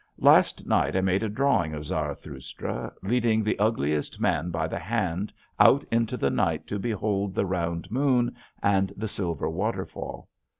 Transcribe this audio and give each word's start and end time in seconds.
Last 0.17 0.65
night 0.65 0.95
I 0.95 1.01
made 1.01 1.21
a 1.21 1.29
drawing 1.29 1.75
of 1.75 1.85
Zarathustra 1.85 2.91
leading 3.03 3.43
the 3.43 3.59
ugliest 3.59 4.19
man 4.19 4.49
by 4.49 4.65
the 4.67 4.79
hand 4.79 5.31
out 5.59 5.85
into 5.91 6.17
the 6.17 6.31
night 6.31 6.65
to 6.69 6.79
behold 6.79 7.35
the 7.35 7.45
round 7.45 7.91
moon 7.91 8.35
and 8.63 8.91
the 8.97 9.07
silver 9.07 9.47
waterfall. 9.47 10.27